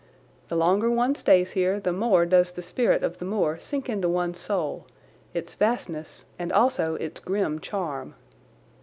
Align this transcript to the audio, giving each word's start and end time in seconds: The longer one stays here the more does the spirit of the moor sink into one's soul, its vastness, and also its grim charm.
The 0.47 0.55
longer 0.57 0.89
one 0.89 1.13
stays 1.13 1.51
here 1.51 1.79
the 1.79 1.93
more 1.93 2.25
does 2.25 2.49
the 2.53 2.63
spirit 2.63 3.03
of 3.03 3.19
the 3.19 3.25
moor 3.25 3.59
sink 3.59 3.87
into 3.87 4.09
one's 4.09 4.39
soul, 4.39 4.87
its 5.31 5.53
vastness, 5.53 6.25
and 6.39 6.51
also 6.51 6.95
its 6.95 7.19
grim 7.19 7.59
charm. 7.59 8.15